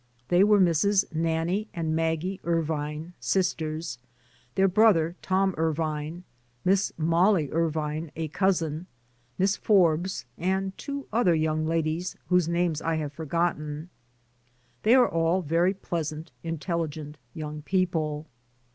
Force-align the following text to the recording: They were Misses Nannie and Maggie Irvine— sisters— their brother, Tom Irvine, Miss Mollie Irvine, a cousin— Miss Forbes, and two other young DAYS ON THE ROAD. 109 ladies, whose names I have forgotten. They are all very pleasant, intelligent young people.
They 0.29 0.43
were 0.43 0.59
Misses 0.59 1.05
Nannie 1.13 1.67
and 1.75 1.95
Maggie 1.95 2.39
Irvine— 2.43 3.13
sisters— 3.35 3.99
their 4.55 4.67
brother, 4.67 5.15
Tom 5.21 5.53
Irvine, 5.59 6.23
Miss 6.65 6.91
Mollie 6.97 7.51
Irvine, 7.51 8.11
a 8.15 8.27
cousin— 8.29 8.87
Miss 9.37 9.55
Forbes, 9.57 10.25
and 10.39 10.75
two 10.75 11.05
other 11.13 11.35
young 11.35 11.65
DAYS 11.67 11.67
ON 11.67 11.67
THE 11.67 11.73
ROAD. 11.73 11.73
109 11.73 11.77
ladies, 11.77 12.17
whose 12.29 12.49
names 12.49 12.81
I 12.81 12.95
have 12.95 13.13
forgotten. 13.13 13.89
They 14.81 14.95
are 14.95 15.07
all 15.07 15.43
very 15.43 15.75
pleasant, 15.75 16.31
intelligent 16.43 17.19
young 17.35 17.61
people. 17.61 18.25